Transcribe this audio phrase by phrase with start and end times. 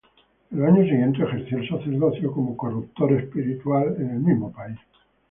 [0.49, 4.79] En los años siguientes ejerció el sacerdocio como director espiritual en el mismo país.